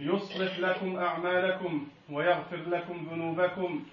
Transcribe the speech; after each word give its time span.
يصلح 0.00 0.58
لكم 0.58 0.96
أعمالكم 0.96 1.86
ويغفر 2.10 2.56
لكم 2.66 3.06
ذنوبكم 3.10 3.84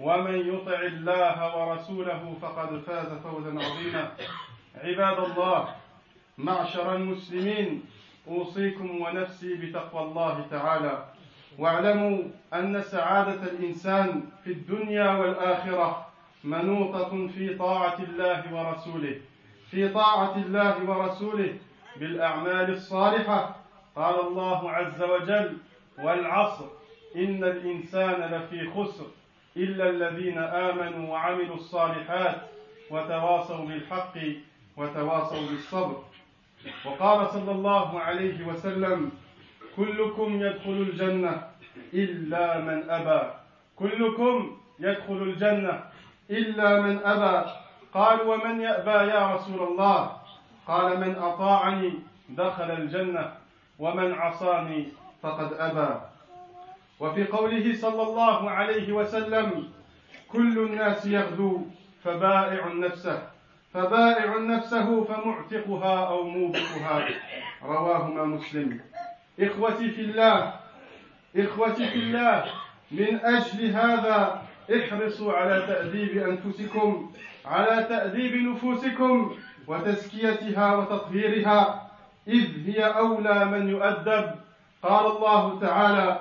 ومن 0.00 0.54
يطع 0.54 0.80
الله 0.80 1.56
ورسوله 1.56 2.34
فقد 2.42 2.78
فاز 2.78 3.12
فوزا 3.12 3.50
عظيما. 3.50 4.10
عباد 4.74 5.18
الله 5.30 5.68
معشر 6.38 6.96
المسلمين 6.96 7.82
أوصيكم 8.28 9.00
ونفسي 9.00 9.54
بتقوى 9.54 10.02
الله 10.02 10.46
تعالى. 10.50 11.04
واعلموا 11.58 12.22
أن 12.54 12.82
سعادة 12.82 13.42
الإنسان 13.42 14.22
في 14.44 14.52
الدنيا 14.52 15.10
والآخرة 15.10 16.06
منوطة 16.44 17.28
في 17.28 17.54
طاعة 17.54 17.98
الله 17.98 18.54
ورسوله 18.54 19.20
في 19.70 19.88
طاعة 19.88 20.36
الله 20.36 20.90
ورسوله 20.90 21.54
بالأعمال 21.96 22.70
الصالحة. 22.70 23.55
قال 23.96 24.20
الله 24.20 24.70
عز 24.70 25.02
وجل 25.02 25.56
والعصر 25.98 26.64
إن 27.16 27.44
الإنسان 27.44 28.20
لفي 28.34 28.70
خسر 28.70 29.06
إلا 29.56 29.90
الذين 29.90 30.38
آمنوا 30.38 31.12
وعملوا 31.12 31.56
الصالحات 31.56 32.36
وتواصوا 32.90 33.64
بالحق 33.64 34.16
وتواصوا 34.76 35.48
بالصبر. 35.50 36.02
وقال 36.84 37.26
صلى 37.26 37.52
الله 37.52 38.00
عليه 38.00 38.46
وسلم 38.46 39.10
كلكم 39.76 40.42
يدخل 40.42 40.70
الجنة 40.70 41.50
إلا 41.94 42.58
من 42.60 42.90
أبى. 42.90 43.30
كلكم 43.76 44.56
يدخل 44.80 45.22
الجنة 45.22 45.84
إلا 46.30 46.80
من 46.80 46.98
أبى. 47.04 47.50
قال 47.94 48.28
ومن 48.28 48.60
يأبى 48.60 49.10
يا 49.10 49.34
رسول 49.34 49.68
الله؟ 49.68 50.16
قال 50.66 51.00
من 51.00 51.16
أطاعني 51.16 51.92
دخل 52.28 52.70
الجنة. 52.70 53.45
ومن 53.78 54.12
عصاني 54.12 54.88
فقد 55.22 55.52
أبى. 55.52 56.00
وفي 57.00 57.24
قوله 57.24 57.74
صلى 57.76 58.02
الله 58.02 58.50
عليه 58.50 58.92
وسلم 58.92 59.68
كل 60.32 60.58
الناس 60.58 61.06
يغدو 61.06 61.62
فبائع 62.04 62.72
نفسه 62.72 63.22
فبائع 63.74 64.36
نفسه 64.38 65.04
فمعتقها 65.04 66.08
أو 66.08 66.22
موبقها. 66.22 67.08
رواهما 67.62 68.24
مسلم. 68.24 68.80
إخوتي 69.40 69.90
في 69.90 70.00
الله 70.00 70.52
إخوتي 71.36 71.86
في 71.88 71.94
الله 71.94 72.44
من 72.90 73.20
أجل 73.24 73.70
هذا 73.70 74.42
احرصوا 74.76 75.32
على 75.32 75.66
تأديب 75.66 76.18
أنفسكم 76.18 77.12
على 77.44 77.82
تأديب 77.88 78.34
نفوسكم 78.34 79.36
وتزكيتها 79.66 80.76
وتطهيرها. 80.76 81.85
إذ 82.28 82.48
هي 82.66 82.84
أولى 82.84 83.44
من 83.44 83.68
يؤدب. 83.68 84.30
قال 84.82 85.06
الله 85.06 85.60
تعالى 85.60 86.20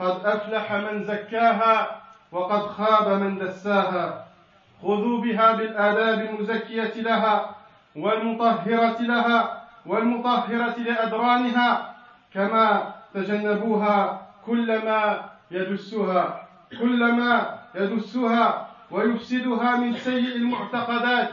قد 0.00 0.26
أفلح 0.26 0.72
من 0.72 1.04
زكاها 1.04 2.00
وقد 2.32 2.60
خاب 2.66 3.20
من 3.20 3.38
دساها. 3.38 4.26
خذوا 4.82 5.20
بها 5.20 5.52
بالآداب 5.52 6.20
المزكية 6.20 6.92
لها 7.02 7.54
والمطهرة 7.96 9.02
لها 9.02 9.62
والمطهرة 9.86 10.74
لأدرانها 10.78 11.94
كما 12.34 12.94
تجنبوها 13.14 14.26
كلما 14.46 15.24
يدسها 15.50 16.46
كلما 16.80 17.58
يدسها 17.74 18.68
ويفسدها 18.90 19.76
من 19.76 19.96
سيء 19.96 20.36
المعتقدات 20.36 21.30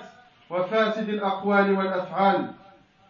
وفاسد 0.50 1.10
الأقوال 1.10 1.78
والأفعال. 1.78 2.48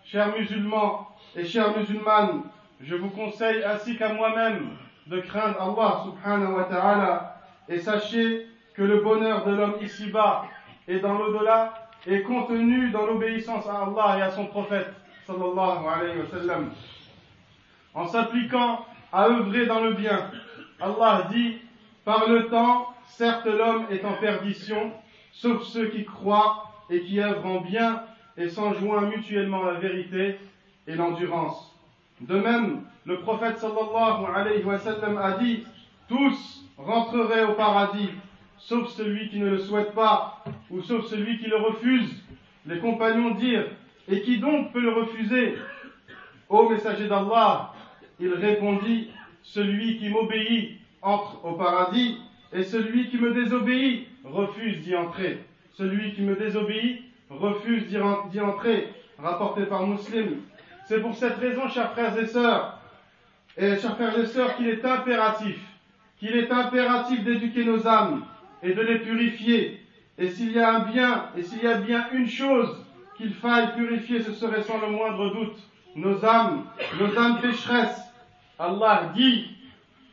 Chers 0.06 0.38
musulmans 0.38 1.08
et 1.36 1.46
chères 1.46 1.78
musulmanes, 1.78 2.44
je 2.82 2.96
vous 2.96 3.10
conseille 3.10 3.64
ainsi 3.64 3.98
qu'à 3.98 4.14
moi-même 4.14 4.72
de 5.08 5.22
craindre 5.22 5.62
Allah 5.62 6.04
subhanahu 6.04 6.54
wa 6.56 6.64
ta'ala 6.66 7.42
et 7.70 7.80
sachez 7.80 8.48
que 8.76 8.84
le 8.84 9.00
bonheur 9.00 9.46
de 9.46 9.52
l'homme 9.52 9.76
ici-bas 9.82 10.46
et 10.90 11.00
dans 11.00 11.18
l'au-delà 11.18 11.74
est 12.06 12.22
contenu 12.24 12.90
dans 12.90 13.06
l'obéissance 13.06 13.66
à 13.68 13.86
Allah 13.86 14.20
et 14.20 14.22
à 14.24 14.32
son 14.32 14.48
prophète 14.48 14.94
sallallahu 15.26 15.88
alayhi 15.88 16.20
wa 16.20 16.26
sallam. 16.26 16.72
En 17.94 18.06
s'appliquant 18.06 18.86
à 19.14 19.28
œuvrer 19.28 19.66
dans 19.68 19.80
le 19.80 19.94
bien, 19.94 20.32
Allah 20.82 21.28
dit 21.32 21.60
Par 22.04 22.28
le 22.28 22.48
temps, 22.50 22.94
certes 23.06 23.46
l'homme 23.46 23.86
est 23.90 24.04
en 24.04 24.14
perdition, 24.14 24.92
sauf 25.32 25.64
ceux 25.64 25.88
qui 25.88 26.04
croient 26.04 26.70
et 26.90 27.02
qui 27.02 27.22
œuvrent 27.22 27.46
en 27.46 27.62
bien 27.62 28.04
et 28.38 28.50
s'enjoignent 28.50 29.10
mutuellement 29.10 29.64
la 29.64 29.80
vérité 29.80 30.38
et 30.88 30.96
l'endurance. 30.96 31.76
De 32.22 32.36
même, 32.40 32.82
le 33.06 33.20
prophète 33.20 33.58
sallallahu 33.58 34.26
alayhi 34.34 34.64
wa 34.64 34.78
sallam 34.78 35.18
a 35.18 35.38
dit 35.38 35.64
Tous 36.08 36.66
rentreraient 36.78 37.46
au 37.46 37.54
paradis, 37.54 38.10
sauf 38.58 38.90
celui 38.90 39.30
qui 39.30 39.40
ne 39.40 39.50
le 39.50 39.58
souhaite 39.60 39.94
pas, 39.94 40.44
ou 40.70 40.82
sauf 40.82 41.06
celui 41.06 41.38
qui 41.38 41.48
le 41.48 41.58
refuse. 41.58 42.24
Les 42.66 42.80
compagnons 42.80 43.32
dirent 43.32 43.68
Et 44.08 44.22
qui 44.22 44.40
donc 44.40 44.72
peut 44.72 44.82
le 44.82 44.94
refuser? 44.94 45.56
Ô 46.50 46.70
messager 46.70 47.08
d'Allah, 47.08 47.74
il 48.20 48.34
répondit 48.34 49.10
Celui 49.42 49.98
qui 49.98 50.10
m'obéit 50.10 50.80
entre 51.02 51.44
au 51.44 51.54
paradis, 51.54 52.18
et 52.54 52.64
celui 52.64 53.10
qui 53.10 53.18
me 53.18 53.34
désobéit 53.34 54.08
refuse 54.24 54.80
d'y 54.82 54.96
entrer. 54.96 55.40
Celui 55.74 56.14
qui 56.14 56.22
me 56.22 56.36
désobéit 56.36 57.02
refuse 57.40 57.88
d'y 57.88 57.98
en- 58.00 58.28
d'y 58.28 58.40
entrer. 58.42 58.90
Rapporté 59.20 59.66
par 59.66 59.86
Muslim. 59.88 60.42
C'est 60.86 61.00
pour 61.00 61.16
cette 61.16 61.38
raison, 61.38 61.68
chers 61.70 61.92
frères 61.94 62.18
et 62.18 62.26
sœurs, 62.26 62.80
et 63.58 63.78
chers 63.78 63.96
frères 63.96 64.18
et 64.20 64.26
sœurs, 64.26 64.56
qu'il 64.58 64.68
est 64.68 64.84
impératif, 64.84 65.58
qu'il 66.18 66.36
est 66.36 66.52
impératif 66.52 67.24
d'éduquer 67.24 67.64
nos 67.64 67.88
âmes 67.88 68.26
et 68.62 68.74
de 68.74 68.82
les 68.82 69.00
purifier. 69.00 69.80
Et 70.18 70.28
s'il 70.30 70.52
y 70.52 70.60
a 70.60 70.76
un 70.76 70.80
bien, 70.80 71.26
et 71.38 71.44
s'il 71.44 71.62
y 71.62 71.68
a 71.68 71.76
bien 71.76 72.08
une 72.12 72.28
chose 72.28 72.84
qu'il 73.16 73.34
faille 73.34 73.74
purifier, 73.76 74.22
ce 74.22 74.34
serait 74.34 74.64
sans 74.64 74.80
le 74.82 74.90
moindre 74.90 75.34
doute 75.34 75.58
nos 75.96 76.26
âmes, 76.26 76.66
nos 77.00 77.18
âmes 77.18 77.40
pécheresses. 77.40 78.02
Allah 78.60 79.12
dit, 79.16 79.48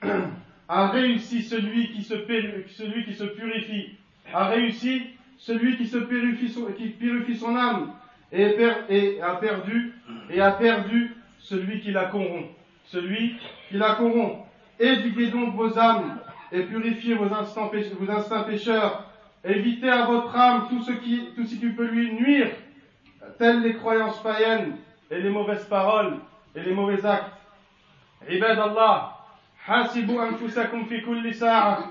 a 0.69 0.89
réussi 0.89 1.43
celui 1.43 1.89
qui 1.93 2.03
se 2.03 2.15
purifie, 3.25 3.97
a 4.33 4.47
réussi 4.49 5.03
celui 5.40 5.78
qui 5.78 5.88
se 5.88 5.98
purifie 5.98 6.50
son, 6.50 6.66
qui 6.78 6.90
purifie 6.90 7.36
son 7.38 7.56
âme, 7.56 7.92
et, 8.32 8.50
per- 8.52 8.86
et 8.90 9.22
a 9.22 9.36
perdu, 9.36 9.94
et 10.30 10.42
a 10.42 10.52
perdu 10.52 11.16
celui 11.40 11.80
qui 11.82 11.92
la 11.92 12.06
corrompt, 12.06 12.50
celui 12.86 13.38
qui 13.70 13.78
la 13.78 13.96
corrompt. 13.96 14.44
Éduquez 14.80 15.28
donc 15.28 15.56
vos 15.56 15.78
âmes 15.80 16.20
et 16.52 16.64
purifiez 16.64 17.16
vos 17.16 17.34
instincts, 17.34 17.70
péch- 17.72 17.94
vos 18.00 18.12
instincts 18.12 18.44
pécheurs. 18.44 19.04
Évitez 19.44 19.90
à 19.90 20.06
votre 20.06 20.36
âme 20.36 20.68
tout 20.70 20.82
ce 20.82 20.92
qui, 20.92 21.30
tout 21.36 21.46
ce 21.46 21.56
qui 21.56 21.68
peut 21.70 21.86
lui 21.88 22.12
nuire, 22.14 22.50
telles 23.38 23.62
les 23.62 23.76
croyances 23.76 24.22
païennes 24.24 24.78
et 25.12 25.20
les 25.22 25.30
mauvaises 25.30 25.66
paroles 25.66 26.18
et 26.56 26.62
les 26.62 26.74
mauvais 26.74 27.06
actes. 27.06 27.32
عباد 28.30 28.60
الله 28.60 29.12
حاسبوا 29.66 30.24
أنفسكم 30.30 30.86
في 30.86 31.02
كل 31.02 31.34
ساعة 31.36 31.90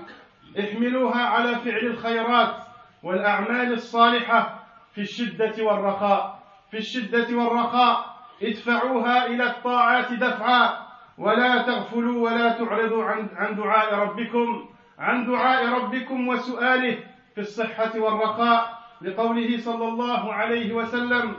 احملوها 0.59 1.21
على 1.25 1.55
فعل 1.55 1.85
الخيرات 1.85 2.55
والأعمال 3.02 3.72
الصالحة 3.72 4.64
في 4.94 5.00
الشدة 5.00 5.64
والرخاء. 5.64 6.38
في 6.70 6.76
الشدة 6.76 7.36
والرخاء. 7.36 8.16
ادفعوها 8.42 9.26
إلى 9.26 9.46
الطاعات 9.46 10.12
دفعا. 10.12 10.86
ولا 11.18 11.62
تغفلوا 11.62 12.30
ولا 12.30 12.48
تعرضوا 12.48 13.04
عن 13.04 13.28
عن 13.36 13.56
دعاء 13.56 13.94
ربكم. 13.94 14.68
عن 14.98 15.26
دعاء 15.26 15.68
ربكم 15.68 16.28
وسؤاله 16.28 16.98
في 17.34 17.40
الصحة 17.40 18.00
والرخاء. 18.00 18.80
لقوله 19.02 19.58
صلى 19.58 19.88
الله 19.88 20.34
عليه 20.34 20.72
وسلم 20.72 21.36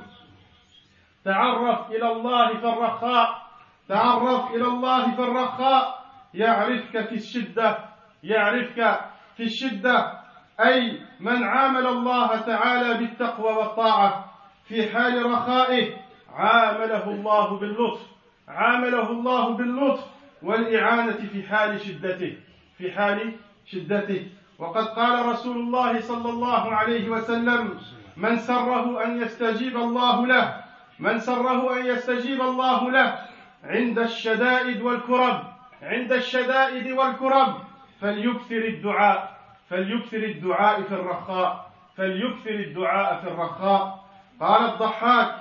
تعرف 1.25 1.91
إلى 1.91 2.11
الله 2.11 2.47
في 2.47 2.65
الرخاء. 2.67 3.41
تعرف 3.89 4.51
إلى 4.51 4.65
الله 4.65 5.15
في 5.15 5.21
الرخاء. 5.21 6.05
يعرفك 6.33 7.05
في 7.05 7.15
الشدة. 7.15 7.77
يعرفك 8.23 8.99
في 9.37 9.43
الشدة. 9.43 10.20
أي 10.65 10.99
من 11.19 11.43
عامل 11.43 11.87
الله 11.87 12.35
تعالى 12.35 12.93
بالتقوى 12.93 13.53
والطاعة 13.53 14.25
في 14.67 14.89
حال 14.89 15.25
رخائه 15.31 15.93
عامله 16.33 17.09
الله 17.09 17.59
باللطف 17.59 18.01
عامله 18.47 19.11
الله 19.11 19.49
باللطف 19.49 20.05
والإعانة 20.43 21.17
في 21.31 21.43
حال 21.43 21.81
شدته 21.81 22.37
في 22.77 22.91
حال 22.91 23.35
شدته. 23.65 24.27
وقد 24.59 24.85
قال 24.87 25.25
رسول 25.25 25.57
الله 25.57 26.01
صلى 26.01 26.29
الله 26.29 26.75
عليه 26.75 27.09
وسلم 27.09 27.79
من 28.17 28.37
سره 28.37 29.03
أن 29.03 29.21
يستجيب 29.21 29.77
الله 29.77 30.27
له 30.27 30.63
من 30.99 31.19
سره 31.19 31.79
أن 31.79 31.85
يستجيب 31.85 32.41
الله 32.41 32.91
له 32.91 33.19
عند 33.63 33.99
الشدائد 33.99 34.81
والكرب 34.81 35.43
عند 35.81 36.11
الشدائد 36.11 36.91
والكرب 36.91 37.57
فليكثر 38.01 38.57
الدعاء. 38.57 39.30
فليكثر 39.71 40.17
الدعاء 40.17 40.81
في 40.81 40.91
الرخاء 40.91 41.71
فليكثر 41.97 42.49
الدعاء 42.49 43.19
في 43.21 43.27
الرخاء. 43.27 44.05
قال 44.39 44.65
الضحاك 44.65 45.35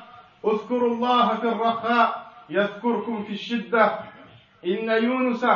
اذكروا 0.45 0.95
الله 0.95 1.35
في 1.37 1.49
الرخاء 1.49 2.31
يذكركم 2.51 3.23
في 3.23 3.33
الشدة. 3.33 3.99
إن 4.67 4.91
يونس 4.91 5.47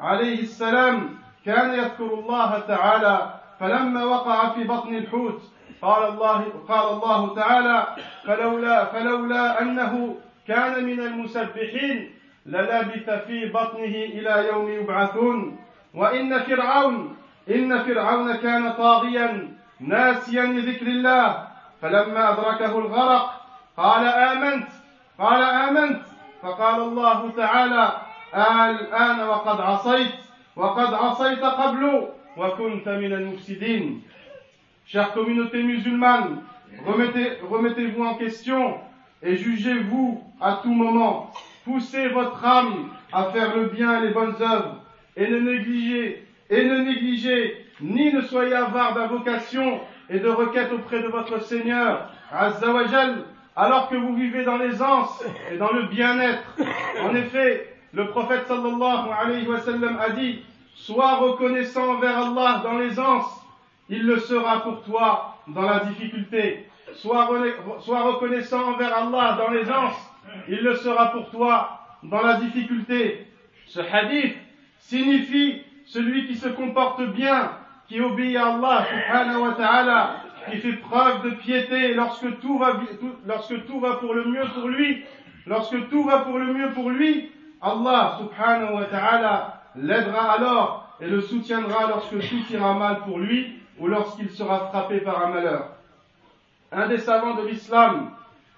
عليه 0.00 0.40
السلام 0.40 1.18
كان 1.46 1.78
يذكر 1.78 2.14
الله 2.14 2.58
تعالى 2.58 3.34
فلما 3.60 4.04
وقع 4.04 4.48
في 4.48 4.64
بطن 4.64 4.94
الحوت 4.94 5.42
قال 5.82 6.08
الله 6.08 6.44
قال 6.68 6.88
الله 6.96 7.34
تعالى 7.34 7.86
فلولا 8.24 8.84
فلولا 8.84 9.62
أنه 9.62 10.16
كان 10.48 10.84
من 10.84 11.00
المسبحين 11.00 12.14
للبث 12.46 13.10
في 13.26 13.48
بطنه 13.48 13.94
إلى 14.16 14.48
يوم 14.48 14.68
يبعثون. 14.68 15.58
وإن 15.94 16.38
فرعون 16.38 17.16
إن 17.49 17.83
فرعون 17.83 18.35
كان 18.35 18.73
طاغيا 18.73 19.49
ناسيا 19.79 20.45
لذكر 20.45 20.87
الله 20.87 21.47
فلما 21.81 22.31
أدركه 22.33 22.79
الغرق 22.79 23.41
قال 23.77 24.05
آمنت 24.05 24.67
قال 25.19 25.43
آمنت 25.43 26.01
فقال 26.41 26.81
الله 26.81 27.31
تعالى 27.37 27.91
الآن 28.35 29.27
وقد 29.27 29.61
عصيت 29.61 30.11
وقد 30.55 30.93
عصيت 30.93 31.43
قبل 31.43 32.07
وكنت 32.37 32.87
من 32.89 33.13
المفسدين 33.13 34.01
Chère 34.87 35.11
communauté 35.11 35.63
musulmane, 35.63 36.43
remettez, 36.85 37.39
remettez-vous 37.49 38.05
en 38.05 38.13
question 38.15 38.79
et 39.21 39.35
jugez-vous 39.35 40.23
à 40.39 40.61
tout 40.63 40.71
moment. 40.71 41.29
Poussez 41.65 42.07
votre 42.07 42.45
âme 42.45 42.89
à 43.11 43.25
faire 43.25 43.53
le 43.57 43.65
bien 43.65 43.97
et 44.01 44.07
les 44.07 44.13
bonnes 44.13 44.35
œuvres 44.39 44.75
et 45.17 45.27
ne 45.27 45.39
négligez, 45.39 46.25
et 46.52 46.64
ne 46.64 46.78
négligez, 46.78 47.66
ni 47.80 48.12
ne 48.12 48.20
soyez 48.20 48.54
avare 48.54 48.94
d'invocation 48.94 49.80
et 50.10 50.20
de 50.20 50.28
requêtes 50.28 50.72
auprès 50.72 51.02
de 51.02 51.08
votre 51.08 51.42
Seigneur, 51.42 52.10
Azzawajal, 52.30 53.24
alors 53.56 53.88
que 53.88 53.96
vous 53.96 54.14
vivez 54.14 54.44
dans 54.44 54.58
l'aisance 54.58 55.24
et 55.50 55.56
dans 55.56 55.72
le 55.72 55.84
bien-être. 55.84 56.56
En 57.02 57.14
effet, 57.14 57.74
le 57.92 58.08
prophète 58.08 58.46
sallallahu 58.46 59.08
alayhi 59.18 59.48
wa 59.48 59.60
sallam 59.60 59.98
a 59.98 60.10
dit, 60.10 60.42
sois 60.74 61.16
reconnaissant 61.16 61.94
envers 61.96 62.18
Allah 62.18 62.60
dans 62.62 62.78
l'aisance 62.78 63.42
il 63.88 64.06
le 64.06 64.18
sera 64.20 64.62
pour 64.62 64.82
toi 64.82 65.36
dans 65.48 65.62
la 65.62 65.80
difficulté. 65.80 66.66
Sois, 66.94 67.28
sois 67.80 68.02
reconnaissant 68.02 68.72
envers 68.72 68.96
Allah 68.96 69.36
dans 69.38 69.50
l'aisance, 69.50 69.96
il 70.48 70.62
le 70.62 70.76
sera 70.76 71.12
pour 71.12 71.30
toi 71.30 71.80
dans 72.02 72.22
la 72.22 72.34
difficulté. 72.36 73.26
Ce 73.66 73.80
hadith 73.80 74.34
signifie 74.78 75.62
celui 75.92 76.26
qui 76.26 76.36
se 76.36 76.48
comporte 76.48 77.02
bien, 77.12 77.50
qui 77.86 78.00
obéit 78.00 78.36
à 78.38 78.54
Allah 78.54 78.86
subhanahu 78.90 79.42
wa 79.42 79.52
ta'ala, 79.52 80.16
qui 80.50 80.56
fait 80.56 80.72
preuve 80.76 81.22
de 81.24 81.30
piété 81.36 81.92
lorsque 81.92 82.40
tout 82.40 82.56
va, 82.58 82.72
tout- 82.98 83.16
lorsque 83.26 83.66
tout 83.66 83.78
va 83.78 83.96
pour 83.96 84.14
le 84.14 84.24
mieux 84.24 84.46
pour 84.54 84.68
lui, 84.68 85.04
lorsque 85.46 85.88
tout 85.90 86.02
va 86.04 86.20
pour 86.20 86.38
le 86.38 86.54
mieux 86.54 86.70
pour 86.70 86.88
lui, 86.88 87.30
Allah 87.60 88.16
subhanahu 88.18 88.74
wa 88.74 88.84
ta'ala 88.86 89.62
l'aidera 89.76 90.32
alors 90.32 90.88
et 90.98 91.06
le 91.08 91.20
soutiendra 91.20 91.88
lorsque 91.88 92.18
tout 92.18 92.42
ira 92.50 92.72
mal 92.72 93.00
pour 93.04 93.18
lui 93.18 93.58
ou 93.78 93.86
lorsqu'il 93.86 94.30
sera 94.30 94.68
frappé 94.70 95.00
par 95.00 95.26
un 95.26 95.28
malheur. 95.28 95.68
Un 96.72 96.88
des 96.88 96.98
savants 96.98 97.34
de 97.34 97.46
l'islam 97.48 98.10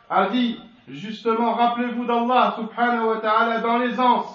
a 0.09 0.29
dit 0.29 0.61
justement 0.89 1.55
rappelez-vous 1.55 2.05
d'Allah 2.05 2.55
subhanahu 2.57 3.07
wa 3.09 3.17
ta'ala 3.17 3.59
dans 3.59 3.79
l'aisance, 3.79 4.29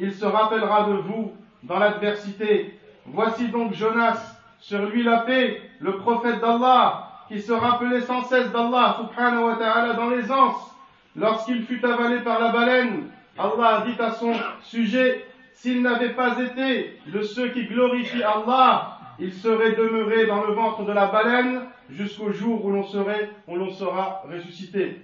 il 0.00 0.12
se 0.12 0.24
rappellera 0.24 0.88
de 0.88 0.94
vous 0.94 1.32
dans 1.62 1.78
l'adversité. 1.78 2.78
Voici 3.06 3.48
donc 3.48 3.74
Jonas, 3.74 4.36
sur 4.58 4.86
lui 4.86 5.02
la 5.02 5.18
paix, 5.18 5.60
le 5.80 5.96
prophète 5.96 6.40
d'Allah, 6.40 7.08
qui 7.28 7.40
se 7.40 7.52
rappelait 7.52 8.00
sans 8.00 8.22
cesse 8.24 8.50
d'Allah 8.50 8.96
subhanahu 8.98 9.44
wa 9.44 9.56
ta'ala 9.56 9.94
dans 9.94 10.10
l'aisance. 10.10 10.74
Lorsqu'il 11.16 11.64
fut 11.64 11.84
avalé 11.84 12.20
par 12.20 12.40
la 12.40 12.52
baleine, 12.52 13.08
Allah 13.38 13.84
dit 13.86 14.00
à 14.00 14.10
son 14.10 14.32
sujet, 14.62 15.24
s'il 15.54 15.82
n'avait 15.82 16.14
pas 16.14 16.38
été 16.38 16.98
de 17.06 17.22
ceux 17.22 17.48
qui 17.48 17.66
glorifient 17.66 18.22
Allah, 18.22 18.98
il 19.18 19.32
serait 19.32 19.72
demeuré 19.72 20.26
dans 20.26 20.44
le 20.44 20.54
ventre 20.54 20.84
de 20.84 20.92
la 20.92 21.06
baleine 21.06 21.62
jusqu'au 21.90 22.32
jour 22.32 22.64
où 22.64 22.70
l'on 22.70 22.84
serait, 22.84 23.30
où 23.46 23.56
l'on 23.56 23.70
sera 23.70 24.22
ressuscité. 24.30 25.00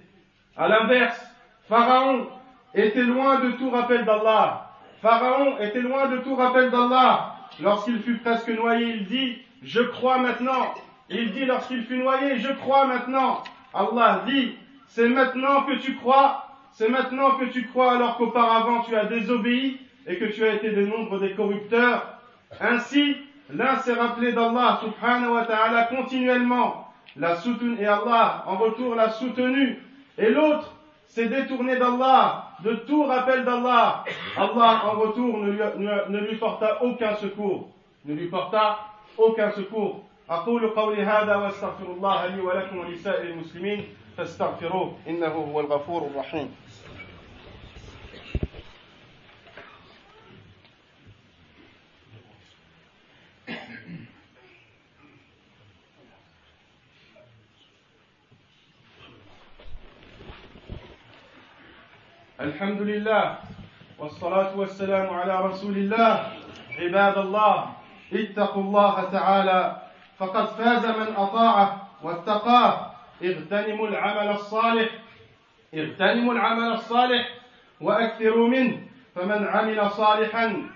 À 0.55 0.67
l'inverse, 0.67 1.21
Pharaon 1.67 2.27
était 2.73 3.03
loin 3.03 3.39
de 3.39 3.51
tout 3.51 3.69
rappel 3.69 4.05
d'Allah. 4.05 4.66
Pharaon 5.01 5.57
était 5.59 5.81
loin 5.81 6.07
de 6.07 6.17
tout 6.17 6.35
rappel 6.35 6.71
d'Allah. 6.71 7.35
Lorsqu'il 7.61 7.99
fut 8.01 8.17
presque 8.17 8.49
noyé, 8.49 8.87
il 8.87 9.05
dit, 9.05 9.37
je 9.63 9.81
crois 9.81 10.17
maintenant. 10.17 10.73
Il 11.09 11.31
dit 11.31 11.45
lorsqu'il 11.45 11.83
fut 11.83 11.97
noyé, 11.97 12.37
je 12.37 12.51
crois 12.53 12.85
maintenant. 12.85 13.43
Allah 13.73 14.23
dit, 14.27 14.55
c'est 14.87 15.07
maintenant 15.09 15.63
que 15.63 15.75
tu 15.75 15.95
crois, 15.95 16.47
c'est 16.71 16.89
maintenant 16.89 17.31
que 17.37 17.45
tu 17.45 17.65
crois 17.67 17.93
alors 17.93 18.17
qu'auparavant 18.17 18.81
tu 18.81 18.95
as 18.95 19.05
désobéi 19.05 19.79
et 20.05 20.17
que 20.17 20.25
tu 20.25 20.43
as 20.43 20.53
été 20.53 20.71
des 20.71 20.85
nombres 20.85 21.19
des 21.19 21.33
corrupteurs. 21.33 22.19
Ainsi, 22.59 23.17
l'un 23.53 23.77
s'est 23.77 23.93
rappelé 23.93 24.31
d'Allah 24.33 24.79
subhanahu 24.81 25.33
wa 25.33 25.45
ta'ala 25.45 25.83
continuellement, 25.83 26.91
l'a 27.15 27.35
soutenu, 27.35 27.77
et 27.79 27.85
Allah 27.85 28.43
en 28.47 28.57
retour 28.57 28.95
l'a 28.95 29.09
soutenu, 29.09 29.79
et 30.17 30.29
l'autre 30.29 30.73
s'est 31.08 31.28
détourné 31.28 31.76
d'Allah, 31.78 32.48
de 32.64 32.74
tout 32.86 33.04
rappel 33.04 33.44
d'Allah. 33.44 34.04
Allah 34.36 34.82
en 34.86 35.00
retour 35.00 35.38
ne 35.38 35.50
lui, 35.50 35.58
ne- 35.76 36.08
ne 36.08 36.18
lui 36.26 36.36
porta 36.36 36.82
aucun 36.82 37.14
secours, 37.16 37.68
ne 38.04 38.14
lui 38.14 38.28
porta 38.28 38.78
aucun 39.18 39.50
secours. 39.52 40.00
أقول 40.30 40.66
قولي 40.70 41.02
هذا 41.02 41.36
واستغفر 41.36 41.86
الله 41.86 42.26
لي 42.26 42.40
ولكم 42.40 42.78
ولسائر 42.78 43.30
المسلمين 43.30 43.84
فاستغفروه 44.16 44.92
إنه 45.08 45.26
هو 45.28 45.60
الغفور 45.60 46.02
الرحيم 46.06 46.54
الحمد 62.57 62.81
لله 62.81 63.37
والصلاة 63.99 64.57
والسلام 64.57 65.13
على 65.13 65.45
رسول 65.45 65.77
الله 65.77 66.13
عباد 66.79 67.17
الله 67.17 67.73
اتقوا 68.13 68.63
الله 68.63 69.09
تعالى 69.11 69.81
فقد 70.17 70.45
فاز 70.45 70.85
من 70.85 71.15
أطاعه 71.15 71.89
واتقاه. 72.03 72.91
اغتنموا 73.23 73.87
العمل 73.87 74.29
الصالح 74.29 74.89
اغتنموا 75.73 76.33
العمل 76.33 76.71
الصالح 76.71 77.29
وأكثروا 77.81 78.47
منه. 78.47 78.77
فمن 79.15 79.47
عمل 79.47 79.91
صالحا 79.91 80.69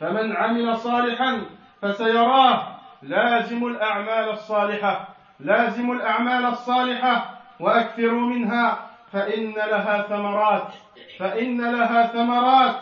فمن 0.00 0.36
عمل 0.36 0.76
صالحا 0.76 1.42
فسيراه. 1.82 2.76
لازم 3.02 3.66
الأعمال 3.66 4.30
الصالحة 4.30 5.08
لازم 5.40 5.90
الأعمال 5.90 6.44
الصالحة 6.44 7.40
وأكثروا 7.60 8.26
منها. 8.26 8.89
فإن 9.12 9.52
لها 9.54 10.02
ثمرات 10.02 10.68
فإن 11.18 11.60
لها 11.60 12.06
ثمرات 12.06 12.76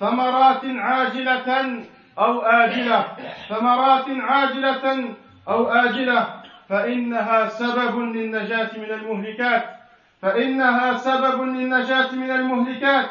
ثمرات 0.00 0.60
عاجلة 0.64 1.84
أو 2.18 2.40
آجلة 2.40 3.04
ثمرات 3.48 4.04
عاجلة 4.08 5.14
أو 5.48 5.68
آجلة 5.68 6.26
فإنها 6.68 7.48
سبب 7.48 7.98
للنجاة 7.98 8.70
من 8.78 8.90
المهلكات 8.90 9.64
فإنها 10.22 10.94
سبب 10.94 11.42
للنجاة 11.42 12.12
من 12.12 12.30
المهلكات 12.30 13.06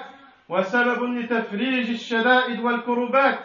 وسبب 0.49 1.03
لتفريج 1.03 1.89
الشدائد 1.89 2.59
والكربات 2.59 3.39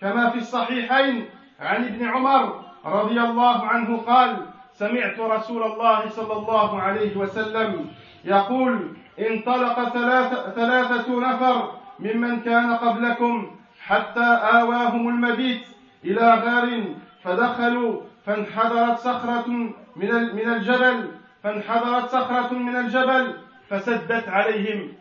كما 0.00 0.30
في 0.30 0.38
الصحيحين 0.38 1.28
عن 1.60 1.84
ابن 1.84 2.08
عمر 2.08 2.64
رضي 2.84 3.20
الله 3.20 3.66
عنه 3.66 3.96
قال 3.96 4.36
سمعت 4.78 5.18
رسول 5.18 5.62
الله 5.62 6.08
صلى 6.08 6.32
الله 6.32 6.82
عليه 6.82 7.16
وسلم 7.16 7.90
يقول 8.24 8.96
انطلق 9.18 9.88
ثلاثة, 9.88 10.50
ثلاثة 10.50 11.20
نفر 11.20 11.70
ممن 11.98 12.40
كان 12.40 12.72
قبلكم 12.76 13.50
حتى 13.80 14.40
آواهم 14.60 15.08
المبيت 15.08 15.62
إلى 16.04 16.34
غار 16.34 16.84
فدخلوا 17.22 18.00
فانحدرت 18.26 18.98
صخرة 18.98 19.48
من 19.96 20.34
من 20.36 20.48
الجبل 20.48 21.10
فانحدرت 21.42 22.10
صخرة 22.10 22.52
من 22.52 22.76
الجبل 22.76 23.34
فسدت 23.68 24.28
عليهم 24.28 24.92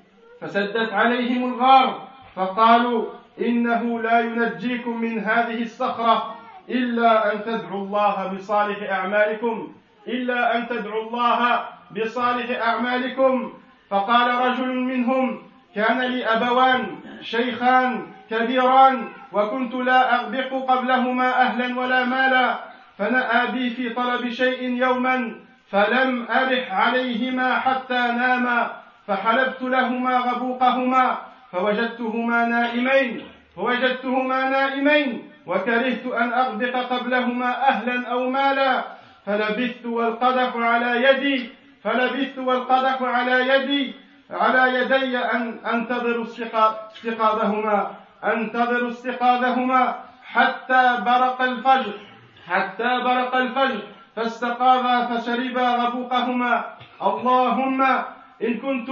فسدت 0.42 0.94
عليهم 0.94 1.54
الغار 1.54 2.08
فقالوا 2.36 3.06
إنه 3.42 4.02
لا 4.02 4.20
ينجيكم 4.20 5.02
من 5.02 5.20
هذه 5.20 5.64
الصخرة. 5.64 6.35
إلا 6.70 7.34
أن 7.34 7.44
تدعوا 7.44 7.82
الله 7.86 8.28
بصالح 8.28 8.92
أعمالكم 8.92 9.74
إلا 10.08 10.58
أن 10.58 10.68
تدعوا 10.68 11.04
الله 11.04 11.66
بصالح 11.92 12.62
أعمالكم. 12.62 13.54
فقال 13.90 14.28
رجل 14.48 14.76
منهم 14.76 15.42
كان 15.76 16.02
لي 16.02 16.26
أبوان 16.26 16.98
شيخان 17.22 18.08
كبيران 18.30 19.08
وكنت 19.34 19.74
لا 19.74 20.16
أغبق 20.16 20.72
قبلهما 20.72 21.42
أهلا 21.42 21.80
ولا 21.80 22.06
مالا 22.06 22.60
فنأى 22.98 23.52
بي 23.52 23.70
في 23.70 23.90
طلب 23.90 24.30
شيء 24.30 24.62
يوما 24.64 25.36
فلم 25.70 26.28
أرح 26.30 26.74
عليهما 26.74 27.60
حتى 27.60 27.94
ناما 27.94 28.72
فحلبت 29.08 29.62
لهما 29.62 30.18
غبوقهما 30.18 31.18
فوجدتهما 31.52 32.46
نائمين 32.46 33.22
فوجدتهما 33.56 34.50
نائمين. 34.50 35.25
وكرهت 35.48 36.06
أن 36.06 36.34
أغبق 36.34 36.76
قبلهما 36.94 37.68
أهلا 37.70 38.08
أو 38.12 38.30
مالا 38.30 38.84
فلبثت 39.26 39.86
والقدح 39.86 40.56
على 40.56 41.04
يدي 41.10 41.50
فلبثت 41.84 42.38
والقدح 42.38 43.02
على 43.02 43.48
يدي 43.50 43.94
على 44.32 44.80
يدي 44.80 45.18
أن 45.18 45.60
أنتظر 45.74 46.24
استيقا- 46.24 46.94
استيقاظهما 46.94 47.92
أنتظر 48.24 48.88
استيقاظهما 48.90 49.96
حتى 50.24 50.98
برق 51.06 51.42
الفجر 51.42 51.94
حتى 52.48 53.02
برق 53.04 53.36
الفجر 53.36 53.80
فاستقاما 54.16 55.06
فشربا 55.06 55.68
غبوقهما. 55.70 56.64
اللهم 57.02 57.82
إن 58.44 58.54
كنت 58.58 58.90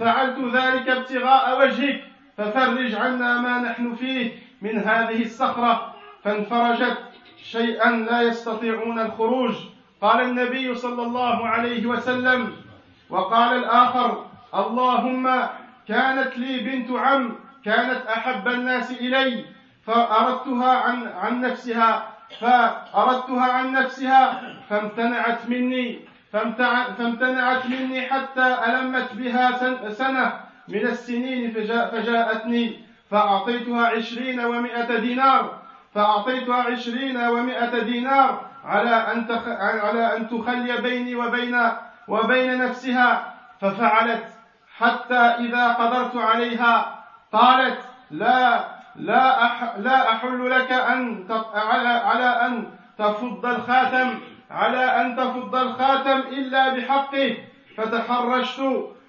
فعلت 0.00 0.38
ذلك 0.54 0.88
ابتغاء 0.88 1.60
وجهك 1.60 2.00
ففرج 2.38 2.94
عنا 2.94 3.40
ما 3.40 3.58
نحن 3.58 3.94
فيه 3.94 4.32
من 4.62 4.78
هذه 4.78 5.22
الصخرة. 5.22 5.89
فانفرجت 6.24 6.98
شيئا 7.44 7.90
لا 7.90 8.22
يستطيعون 8.22 8.98
الخروج. 8.98 9.54
قال 10.02 10.20
النبي 10.20 10.74
صلى 10.74 11.02
الله 11.02 11.48
عليه 11.48 11.86
وسلم 11.86 12.52
وقال 13.10 13.56
الآخر 13.58 14.24
اللهم 14.54 15.42
كانت 15.88 16.38
لي 16.38 16.58
بنت 16.60 16.90
عم 16.90 17.34
كانت 17.64 18.06
أحب 18.06 18.48
الناس 18.48 18.90
إلي 18.90 19.44
فأردتها 19.86 20.76
عن 20.78 21.06
عن 21.08 21.40
نفسها 21.40 22.08
فأردتها 22.40 23.52
عن 23.52 23.72
نفسها 23.72 24.42
فامتنعت 24.68 25.48
مني 25.48 26.00
فامتنعت 26.98 27.66
مني 27.66 28.00
حتى 28.02 28.56
ألمت 28.66 29.12
بها 29.14 29.52
سن- 29.58 29.90
سنة 29.90 30.32
من 30.68 30.80
السنين 30.86 31.50
فجاء 31.50 31.90
فجاءتني 31.90 32.80
فأعطيتها 33.10 33.86
عشرين 33.86 34.40
ومائة 34.40 34.96
دينار. 34.98 35.59
فأعطيتها 35.94 36.62
عشرين 36.62 37.16
ومائة 37.16 37.78
دينار 37.78 38.40
على 38.64 38.90
أن 38.90 39.26
تخ... 39.26 39.48
على 39.58 40.16
أن 40.16 40.28
تخلي 40.28 40.76
بيني 40.76 41.14
وبين 41.14 41.70
وبين 42.08 42.58
نفسها. 42.58 43.34
ففعلت. 43.60 44.24
حتى 44.78 45.14
إذا 45.14 45.72
قدرت 45.72 46.16
عليها 46.16 47.04
قالت 47.32 47.80
لا 48.10 48.64
لا 48.96 49.44
أح 49.44 49.76
لا 49.78 50.12
أحل 50.12 50.50
لك 50.50 50.72
أن 50.72 51.26
ت... 51.28 51.32
على 51.54 51.88
على 51.88 52.24
أن 52.24 52.70
تفض 52.98 53.46
الخاتم 53.46 54.18
على 54.50 54.84
أن 55.00 55.16
تفض 55.16 55.54
الخاتم 55.54 56.18
إلا 56.18 56.74
بحقه. 56.74 57.36
فتحرشت 57.76 58.60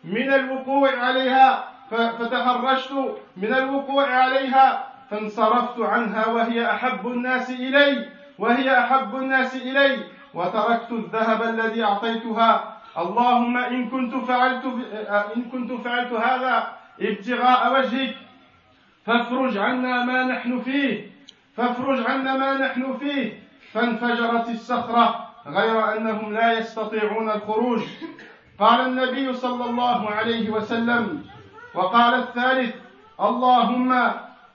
من 0.04 0.34
الوقوع 0.34 0.90
عليها 1.00 1.64
فتحرشت 1.92 2.92
من 3.38 3.54
الوقوع 3.54 4.06
عليها. 4.08 4.91
فانصرفت 5.12 5.80
عنها 5.80 6.27
وهي 6.27 6.72
أحب 6.72 7.08
الناس 7.08 7.50
إلي 7.50 8.10
وهي 8.39 8.80
أحب 8.80 9.15
الناس 9.15 9.56
إلي 9.56 10.03
وتركت 10.34 10.91
الذهب 10.91 11.41
الذي 11.44 11.84
أعطيتها. 11.84 12.77
اللهم 12.98 13.58
إن 13.58 13.89
كنت 13.89 14.15
فعلت 14.15 14.65
إن 15.36 15.41
كنت 15.51 15.72
فعلت 15.72 16.13
هذا 16.13 16.68
ابتغاء 17.01 17.80
وجهك 17.80 18.15
فافرج 19.06 19.58
عنا 19.58 20.06
ما 20.06 20.24
نحن 20.24 20.60
فيه 20.62 21.12
فافرج 21.58 22.00
عنا 22.08 22.38
ما 22.38 22.53
نحن 22.58 22.98
فيه. 22.98 23.44
فانفجرت 23.74 24.50
الصخرة 24.50 25.30
غير 25.48 25.98
أنهم 25.98 26.34
لا 26.34 26.53
يستطيعون 26.53 27.30
الخروج. 27.30 27.82
قال 28.60 28.80
النبي 28.82 29.34
صلى 29.34 29.65
الله 29.65 30.10
عليه 30.10 30.50
وسلم 30.50 31.24
وقال 31.75 32.13
الثالث 32.13 32.75
اللهم 33.20 34.12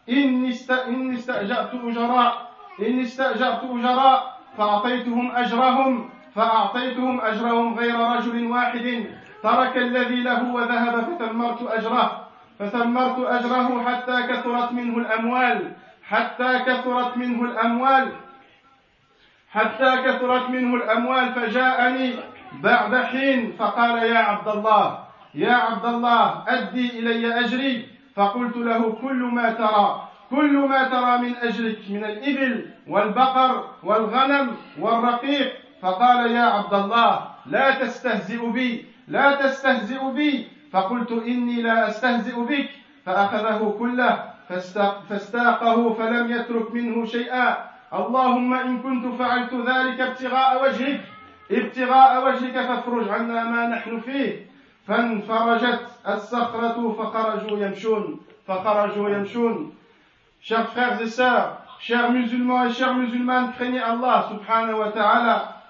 إني 0.09 0.49
است- 0.49 0.71
إني 0.71 1.15
استأجرت 1.15 1.75
أجراء 1.75 2.51
إني 2.81 3.03
استأجرت 3.03 3.65
أجراء 3.65 4.37
فأعطيتهم 4.59 5.37
أجرهم. 5.37 6.11
فأعطيتهم 6.35 7.21
أجرهم 7.21 7.79
غير 7.79 7.99
رجل 8.01 8.47
واحد. 8.47 9.07
ترك 9.43 9.77
الذي 9.77 10.23
له 10.23 10.55
وذهب 10.55 10.95
فثمرت 11.01 11.63
أجره. 11.63 12.29
فثمرت 12.59 13.19
أجره 13.19 13.85
حتى 13.85 14.23
كثرت 14.23 14.73
منه 14.73 14.99
الأموال. 14.99 15.73
حتى 16.05 16.59
كثرت 16.59 17.17
منه 17.17 17.45
الأموال. 17.45 18.13
حتى 19.51 19.97
كثرت 19.97 20.51
منه 20.51 20.75
الأموال 20.75 21.35
فجاءني 21.35 22.15
بعد 22.63 22.97
حين 22.97 23.53
فقال 23.59 24.03
يا 24.03 24.19
عبد 24.19 24.49
الله 24.49 24.99
يا 25.35 25.53
عبد 25.53 25.85
الله 25.85 26.45
أدي 26.49 26.99
إلي 26.99 27.41
أجري. 27.41 27.96
فقلت 28.17 28.57
له 28.57 28.93
كل 29.03 29.21
ما 29.33 29.51
ترى 29.51 30.09
كل 30.31 30.57
ما 30.57 30.89
ترى 30.89 31.19
من 31.19 31.37
أجرك 31.37 31.79
من 31.91 32.05
الإبل 32.05 32.71
والبقر 32.89 33.65
والغنم 33.83 34.57
والرقيق. 34.81 35.53
فقال 35.83 36.31
يا 36.31 36.43
عبد 36.43 36.75
الله 36.75 37.21
لا 37.47 37.71
تستهزئ 37.71 38.51
بي 38.51 38.85
لا 39.09 39.35
تستهزئ 39.35 40.11
بي. 40.11 40.49
فقلت 40.73 41.13
إني 41.13 41.63
لا 41.63 41.89
أستهزئ 41.89 42.41
بك. 42.41 42.69
فأخذه 43.07 43.77
كله 43.79 44.25
فاستاقه 45.09 45.95
فلم 45.95 46.31
يترك 46.31 46.75
منه 46.75 47.05
شيئا. 47.05 47.57
اللهم 47.95 48.55
إن 48.55 48.79
كنت 48.83 49.07
فعلت 49.19 49.55
ذلك 49.55 50.01
ابتغاء 50.01 50.63
وجهك 50.63 51.01
ابتغاء 51.51 52.27
وجهك 52.27 52.67
فافرج 52.67 53.09
عنا 53.09 53.45
ما 53.45 53.67
نحن 53.67 54.01
فيه. 54.01 54.47
فانفرجت. 54.87 55.87
As-sakhratu 56.07 56.95
fakharaju 56.97 57.59
yamshun. 57.59 58.19
Fakharaju 58.47 59.09
yamshun. 59.11 59.73
Chers 60.41 60.71
frères 60.71 61.01
et 61.03 61.09
sœurs, 61.09 61.63
chers 61.81 62.13
musulmans 62.13 62.67
et 62.67 62.73
chères 62.73 62.95
musulmanes, 62.95 63.53
craignez 63.53 63.81
Allah 63.81 64.29
subhanahu 64.31 64.79
wa 64.79 64.93
ta'ala 64.93 65.63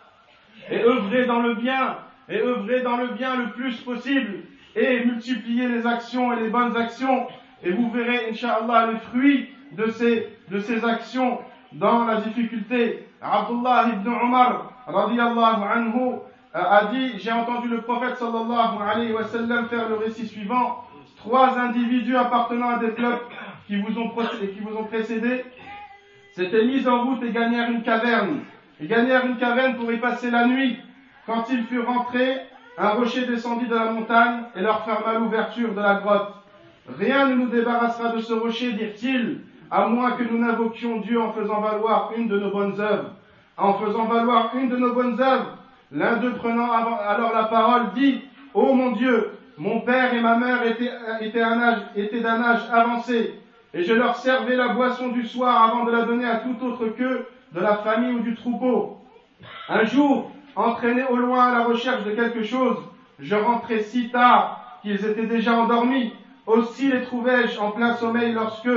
et 0.71 0.83
œuvrez 0.83 1.25
dans 1.25 1.41
le 1.41 1.55
bien, 1.55 1.97
et 2.29 2.41
œuvrez 2.43 2.83
dans 2.83 2.97
le 2.99 3.09
bien 3.09 3.37
le 3.37 3.51
plus 3.53 3.81
possible 3.81 4.43
et 4.75 5.05
multipliez 5.07 5.69
les 5.69 5.87
actions 5.87 6.33
et 6.35 6.41
les 6.43 6.51
bonnes 6.51 6.77
actions 6.77 7.27
et 7.63 7.71
vous 7.71 7.91
verrez, 7.91 8.29
inshallah, 8.31 8.87
le 8.87 8.99
fruit 8.99 9.49
de 9.73 9.91
ces, 9.91 10.29
de 10.51 10.61
ces 10.61 10.85
actions 10.85 11.39
dans 11.73 12.05
la 12.05 12.21
difficulté. 12.21 13.09
Abdullah 13.23 13.87
ibn 13.95 14.09
Omar, 14.09 14.73
radiallahu 14.87 15.63
anhu, 15.65 16.19
a 16.65 16.87
dit, 16.87 17.19
j'ai 17.19 17.33
entendu 17.33 17.69
le 17.69 17.83
prophète 17.83 18.17
sallallahu 18.17 18.79
alayhi 18.83 19.13
wa 19.13 19.25
sallam 19.25 19.69
faire 19.69 19.89
le 19.89 19.97
récit 19.97 20.27
suivant, 20.27 20.85
trois 21.17 21.59
individus 21.59 22.17
appartenant 22.17 22.71
à 22.71 22.79
des 22.79 22.89
peuples 22.89 23.27
qui 23.67 23.77
vous 23.77 23.99
ont, 23.99 24.09
qui 24.09 24.61
vous 24.61 24.77
ont 24.77 24.85
précédé 24.85 25.45
s'étaient 26.33 26.65
mis 26.65 26.87
en 26.87 27.05
route 27.05 27.23
et 27.23 27.31
gagnèrent 27.31 27.71
une 27.71 27.83
caverne. 27.83 28.41
Et 28.81 28.87
gagnèrent 28.87 29.25
une 29.27 29.39
caverne 29.39 29.77
pour 29.77 29.91
y 29.91 29.97
passer 29.99 30.31
la 30.31 30.47
nuit. 30.47 30.79
Quand 31.27 31.45
ils 31.51 31.65
furent 31.65 31.87
rentrés, 31.87 32.37
un 32.79 32.91
rocher 32.91 33.27
descendit 33.27 33.67
de 33.67 33.75
la 33.75 33.91
montagne 33.91 34.43
et 34.55 34.61
leur 34.61 34.85
ferma 34.85 35.19
l'ouverture 35.19 35.75
de 35.75 35.81
la 35.81 35.95
grotte. 35.95 36.35
Rien 36.99 37.29
ne 37.29 37.35
nous 37.35 37.49
débarrassera 37.49 38.11
de 38.11 38.21
ce 38.21 38.35
rocher, 38.35 38.73
dirent-ils, 38.75 39.41
à 39.71 39.87
moins 39.87 40.13
que 40.13 40.23
nous 40.25 40.39
n'invoquions 40.39 41.01
Dieu 41.01 41.21
en 41.21 41.33
faisant 41.33 41.61
valoir 41.61 42.13
une 42.17 42.29
de 42.29 42.39
nos 42.39 42.51
bonnes 42.51 42.79
œuvres. 42.79 43.11
En 43.57 43.75
faisant 43.75 44.05
valoir 44.05 44.53
une 44.55 44.69
de 44.69 44.77
nos 44.77 44.93
bonnes 44.93 45.21
œuvres, 45.21 45.56
l'un 45.93 46.17
d'eux 46.17 46.35
prenant 46.35 46.73
alors 46.73 47.33
la 47.33 47.45
parole 47.45 47.93
dit, 47.95 48.23
Ô 48.55 48.73
mon 48.73 48.93
Dieu, 48.93 49.33
mon 49.59 49.81
père 49.81 50.15
et 50.15 50.21
ma 50.21 50.37
mère 50.37 50.65
étaient, 50.65 50.93
étaient 51.21 52.21
d'un 52.21 52.43
âge 52.43 52.63
avancé, 52.73 53.41
et 53.75 53.83
je 53.83 53.93
leur 53.93 54.17
servais 54.17 54.57
la 54.57 54.69
boisson 54.69 55.11
du 55.11 55.27
soir 55.27 55.63
avant 55.63 55.85
de 55.85 55.91
la 55.91 56.03
donner 56.03 56.27
à 56.27 56.37
tout 56.37 56.57
autre 56.65 56.89
que 56.89 57.27
de 57.53 57.61
la 57.61 57.77
famille 57.77 58.15
ou 58.15 58.21
du 58.21 58.35
troupeau. 58.35 58.97
Un 59.69 59.85
jour, 59.85 60.31
entraîné 60.55 61.05
au 61.05 61.17
loin 61.17 61.49
à 61.49 61.53
la 61.53 61.65
recherche 61.65 62.05
de 62.05 62.13
quelque 62.13 62.43
chose, 62.43 62.79
je 63.19 63.35
rentrais 63.35 63.81
si 63.81 64.11
tard 64.11 64.79
qu'ils 64.83 65.05
étaient 65.05 65.27
déjà 65.27 65.55
endormis. 65.57 66.13
Aussi 66.47 66.89
les 66.89 67.03
trouvai-je 67.03 67.59
en 67.59 67.73
plein 67.73 67.95
sommeil 67.95 68.33
lorsque, 68.33 68.69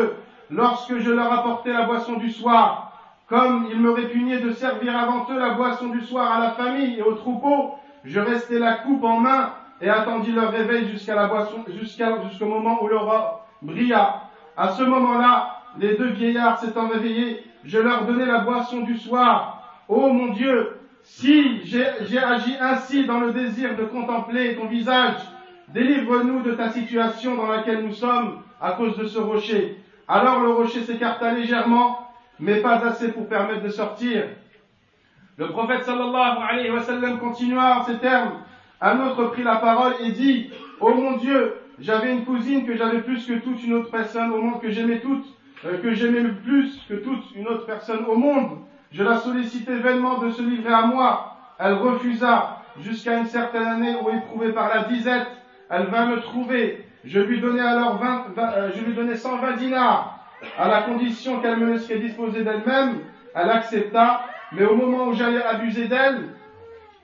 lorsque 0.49 0.97
je 0.97 1.11
leur 1.11 1.31
apportais 1.31 1.71
la 1.71 1.83
boisson 1.83 2.17
du 2.17 2.29
soir. 2.29 2.88
Comme 3.29 3.67
il 3.71 3.79
me 3.79 3.91
répugnait 3.91 4.39
de 4.39 4.51
servir 4.51 4.97
avant 4.97 5.27
eux 5.29 5.37
la 5.37 5.51
boisson 5.51 5.89
du 5.89 6.01
soir 6.01 6.31
à 6.31 6.39
la 6.39 6.51
famille 6.51 6.97
et 6.97 7.03
au 7.03 7.13
troupeau, 7.13 7.75
je 8.03 8.19
restai 8.19 8.57
la 8.57 8.73
coupe 8.73 9.03
en 9.03 9.19
main 9.19 9.53
et 9.81 9.89
attendis 9.89 10.31
leur 10.31 10.51
réveil 10.51 10.89
jusqu'à 10.89 11.13
la 11.13 11.27
boisson, 11.27 11.63
jusqu'à, 11.67 12.21
jusqu'au 12.27 12.47
moment 12.47 12.83
où 12.83 12.87
l'aurore 12.87 13.45
brilla. 13.61 14.23
À 14.57 14.69
ce 14.69 14.81
moment-là, 14.81 15.57
les 15.77 15.95
deux 15.95 16.09
vieillards 16.09 16.59
s'étant 16.59 16.87
réveillés, 16.87 17.43
je 17.63 17.77
leur 17.77 18.05
donnai 18.05 18.25
la 18.25 18.39
boisson 18.39 18.81
du 18.81 18.97
soir. 18.97 19.63
Ô 19.87 20.09
mon 20.09 20.33
Dieu, 20.33 20.79
si 21.03 21.61
j'ai 21.65 22.17
agi 22.17 22.55
ainsi 22.59 23.05
dans 23.05 23.19
le 23.19 23.31
désir 23.31 23.75
de 23.75 23.83
contempler 23.83 24.55
ton 24.55 24.65
visage, 24.65 25.19
délivre-nous 25.67 26.41
de 26.41 26.53
ta 26.53 26.69
situation 26.71 27.35
dans 27.35 27.47
laquelle 27.47 27.85
nous 27.85 27.93
sommes 27.93 28.41
à 28.59 28.71
cause 28.71 28.97
de 28.97 29.05
ce 29.05 29.19
rocher. 29.19 29.77
Alors 30.07 30.41
le 30.41 30.49
rocher 30.49 30.81
s'écarta 30.81 31.31
légèrement, 31.31 32.08
mais 32.39 32.61
pas 32.61 32.85
assez 32.85 33.11
pour 33.11 33.27
permettre 33.27 33.63
de 33.63 33.69
sortir. 33.69 34.23
Le 35.37 35.47
prophète 35.47 35.83
sallallahu 35.83 36.37
alayhi 36.49 36.69
wa 36.69 36.81
sallam 36.81 37.19
continua 37.19 37.79
en 37.79 37.83
ces 37.85 37.97
termes. 37.97 38.33
Un 38.81 38.99
autre 39.01 39.25
prit 39.27 39.43
la 39.43 39.57
parole 39.57 39.93
et 40.01 40.11
dit, 40.11 40.49
Ô 40.79 40.93
mon 40.93 41.17
Dieu, 41.17 41.55
j'avais 41.79 42.11
une 42.13 42.25
cousine 42.25 42.65
que 42.65 42.75
j'avais 42.75 43.01
plus 43.01 43.25
que 43.25 43.33
toute 43.33 43.63
une 43.63 43.73
autre 43.73 43.91
personne 43.91 44.31
au 44.31 44.41
monde, 44.41 44.61
que 44.61 44.69
j'aimais 44.69 44.99
toute, 44.99 45.25
euh, 45.65 45.81
que 45.81 45.93
j'aimais 45.93 46.23
plus 46.43 46.79
que 46.87 46.95
toute 46.95 47.23
une 47.35 47.47
autre 47.47 47.65
personne 47.65 48.05
au 48.05 48.15
monde. 48.15 48.59
Je 48.91 49.03
la 49.03 49.17
sollicitais 49.17 49.75
vainement 49.75 50.17
de 50.19 50.29
se 50.29 50.41
livrer 50.41 50.73
à 50.73 50.85
moi. 50.85 51.37
Elle 51.57 51.73
refusa 51.73 52.61
jusqu'à 52.81 53.17
une 53.17 53.25
certaine 53.25 53.65
année 53.65 53.95
où 54.01 54.09
éprouvée 54.09 54.53
par 54.53 54.73
la 54.73 54.83
disette, 54.83 55.27
elle 55.69 55.87
vint 55.87 56.05
me 56.05 56.21
trouver. 56.21 56.85
Je 57.03 57.19
lui 57.19 57.39
donnai 57.39 57.61
alors 57.61 57.97
20, 57.97 58.25
euh, 58.37 58.71
je 58.75 58.83
lui 58.83 58.93
donnais 58.93 59.15
120 59.15 59.53
dinars 59.53 60.18
à 60.57 60.67
la 60.67 60.81
condition 60.83 61.39
qu'elle 61.41 61.57
me 61.57 61.73
laisserait 61.73 61.99
disposer 61.99 62.43
d'elle-même. 62.43 62.99
Elle 63.35 63.49
accepta, 63.49 64.25
mais 64.51 64.65
au 64.65 64.75
moment 64.75 65.07
où 65.07 65.13
j'allais 65.13 65.43
abuser 65.43 65.87
d'elle, 65.87 66.29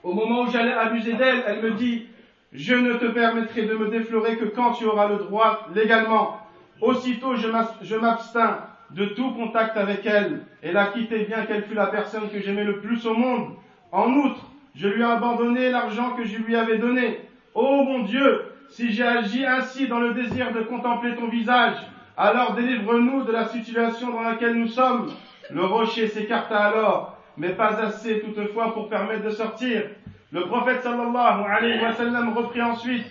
au 0.03 0.13
moment 0.13 0.41
où 0.43 0.51
j'allais 0.51 0.73
abuser 0.73 1.13
d'elle, 1.13 1.43
elle 1.47 1.61
me 1.61 1.71
dit, 1.71 2.07
je 2.53 2.75
ne 2.75 2.93
te 2.93 3.05
permettrai 3.05 3.63
de 3.63 3.75
me 3.75 3.89
déflorer 3.89 4.37
que 4.37 4.45
quand 4.45 4.71
tu 4.71 4.85
auras 4.85 5.07
le 5.07 5.17
droit 5.17 5.67
légalement. 5.73 6.39
Aussitôt 6.81 7.35
je 7.35 7.95
m'abstins 7.95 8.59
de 8.91 9.05
tout 9.05 9.31
contact 9.31 9.77
avec 9.77 10.05
elle 10.05 10.41
et 10.61 10.71
la 10.71 10.87
quittai 10.87 11.25
bien 11.25 11.45
qu'elle 11.45 11.63
fût 11.63 11.73
la 11.73 11.87
personne 11.87 12.29
que 12.29 12.39
j'aimais 12.39 12.63
le 12.63 12.79
plus 12.79 13.05
au 13.05 13.13
monde. 13.13 13.55
En 13.91 14.11
outre, 14.13 14.45
je 14.75 14.87
lui 14.87 15.01
ai 15.01 15.05
abandonné 15.05 15.69
l'argent 15.69 16.11
que 16.11 16.25
je 16.25 16.37
lui 16.37 16.55
avais 16.55 16.77
donné. 16.77 17.21
Ô 17.53 17.83
mon 17.83 18.03
Dieu, 18.03 18.43
si 18.69 18.91
j'ai 18.91 19.07
agi 19.07 19.45
ainsi 19.45 19.87
dans 19.87 19.99
le 19.99 20.13
désir 20.13 20.51
de 20.51 20.61
contempler 20.61 21.15
ton 21.15 21.27
visage, 21.27 21.77
alors 22.17 22.53
délivre-nous 22.53 23.23
de 23.23 23.31
la 23.31 23.45
situation 23.45 24.11
dans 24.11 24.21
laquelle 24.21 24.55
nous 24.55 24.67
sommes. 24.67 25.11
Le 25.49 25.65
rocher 25.65 26.07
s'écarta 26.07 26.57
alors, 26.57 27.17
mais 27.37 27.49
pas 27.49 27.79
assez 27.81 28.21
toutefois 28.21 28.73
pour 28.73 28.89
permettre 28.89 29.23
de 29.23 29.29
sortir. 29.29 29.83
Le 30.31 30.47
prophète 30.47 30.83
sallallahu 30.83 31.43
alayhi 31.45 31.81
wa 31.81 31.93
sallam 31.93 32.33
reprit 32.33 32.61
ensuite. 32.61 33.05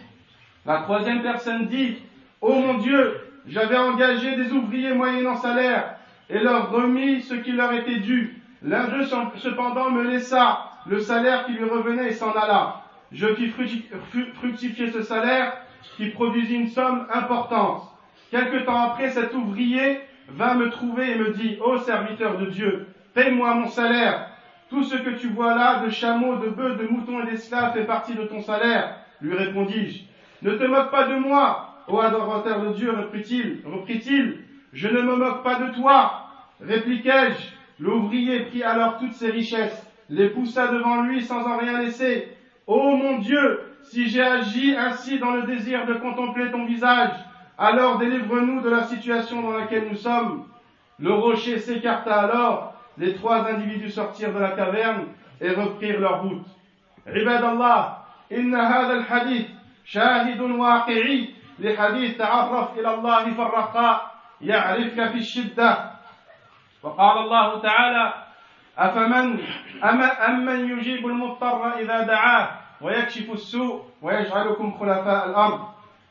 La 0.66 0.82
troisième 0.82 1.22
personne 1.22 1.66
dit, 1.66 1.98
Ô 2.40 2.54
mon 2.54 2.74
Dieu, 2.74 3.20
j'avais 3.46 3.76
engagé 3.76 4.36
des 4.36 4.50
ouvriers 4.52 4.94
moyennant 4.94 5.36
salaire 5.36 5.96
et 6.30 6.38
leur 6.38 6.70
remis 6.70 7.22
ce 7.22 7.34
qui 7.34 7.52
leur 7.52 7.72
était 7.72 8.00
dû. 8.00 8.40
L'un 8.62 8.88
d'eux 8.88 9.04
cependant 9.36 9.90
me 9.90 10.02
laissa 10.04 10.70
le 10.86 11.00
salaire 11.00 11.44
qui 11.46 11.52
lui 11.52 11.64
revenait 11.64 12.08
et 12.08 12.12
s'en 12.12 12.32
alla. 12.32 12.82
Je 13.12 13.26
fis 13.34 13.52
fructifier 14.40 14.90
ce 14.90 15.02
salaire 15.02 15.52
qui 15.96 16.08
produisit 16.08 16.56
une 16.56 16.68
somme 16.68 17.06
importante. 17.12 17.93
Quelque 18.34 18.64
temps 18.64 18.80
après, 18.80 19.10
cet 19.10 19.32
ouvrier 19.32 20.00
vint 20.28 20.54
me 20.54 20.68
trouver 20.68 21.12
et 21.12 21.14
me 21.14 21.28
dit, 21.28 21.56
Ô 21.64 21.78
serviteur 21.78 22.36
de 22.36 22.46
Dieu, 22.46 22.84
paie-moi 23.14 23.54
mon 23.54 23.68
salaire. 23.68 24.28
Tout 24.68 24.82
ce 24.82 24.96
que 24.96 25.10
tu 25.10 25.28
vois 25.28 25.54
là, 25.54 25.84
de 25.84 25.88
chameaux, 25.88 26.38
de 26.38 26.48
bœufs, 26.48 26.74
de 26.74 26.88
moutons 26.88 27.22
et 27.22 27.30
d'esclaves, 27.30 27.74
fait 27.74 27.84
partie 27.84 28.16
de 28.16 28.24
ton 28.24 28.40
salaire. 28.40 28.96
Lui 29.20 29.36
répondis-je. 29.36 30.02
Ne 30.44 30.56
te 30.56 30.64
moque 30.64 30.90
pas 30.90 31.04
de 31.04 31.14
moi, 31.14 31.76
Ô 31.86 32.00
adorateur 32.00 32.60
de 32.62 32.72
Dieu, 32.72 32.90
reprit-il, 32.90 33.62
reprit-il, 33.64 34.40
je 34.72 34.88
ne 34.88 35.00
me 35.00 35.14
moque 35.14 35.44
pas 35.44 35.60
de 35.60 35.72
toi. 35.72 36.26
Répliquai-je. 36.60 37.54
L'ouvrier 37.78 38.46
prit 38.46 38.64
alors 38.64 38.98
toutes 38.98 39.12
ses 39.12 39.30
richesses, 39.30 39.86
les 40.10 40.30
poussa 40.30 40.66
devant 40.72 41.02
lui 41.02 41.22
sans 41.22 41.46
en 41.46 41.56
rien 41.56 41.78
laisser. 41.78 42.36
Ô 42.66 42.96
mon 42.96 43.18
Dieu, 43.18 43.60
si 43.84 44.08
j'ai 44.08 44.22
agi 44.22 44.74
ainsi 44.76 45.20
dans 45.20 45.30
le 45.30 45.42
désir 45.42 45.86
de 45.86 45.94
contempler 45.94 46.50
ton 46.50 46.64
visage, 46.64 47.12
alors 47.57 47.97
délivre-nous 47.97 48.61
de 48.61 48.69
la 48.69 48.83
situation 48.83 49.41
dans 49.41 49.57
laquelle 49.57 49.89
nous 49.89 49.97
sommes. 49.97 50.45
Le 50.99 51.13
rocher 51.13 51.59
s'écarta 51.59 52.21
alors, 52.21 52.73
les 52.97 53.15
trois 53.15 53.47
individus 53.47 53.91
sortirent 53.91 54.33
de 54.33 54.39
la 54.39 54.51
caverne 54.51 55.07
et 55.41 55.49
reprirent 55.51 55.99
leur 55.99 56.23
route. 56.23 56.45
Allah, 57.07 58.05
inna 58.29 58.67
hadith 59.09 59.47
shahidun 59.85 60.51
waqi'i 60.57 61.35
لحديث 61.59 62.17
تعرف 62.17 62.79
إلى 62.79 62.93
الله 62.93 63.23
في 63.33 63.41
الرخاء 63.41 64.11
يعرفك 64.41 65.07
في 65.11 65.17
الشدة 65.17 65.91
وقال 66.83 67.17
الله 67.17 67.59
تعالى 67.59 68.13
أفمن 68.77 69.39
أمن 70.27 70.69
يجيب 70.69 71.07
المضطر 71.07 71.79
إذا 71.79 72.03
دعاه 72.03 72.49
ويكشف 72.81 73.31
السوء 73.31 73.83
ويجعلكم 74.01 74.71
خلفاء 74.79 75.29
الأرض 75.29 75.59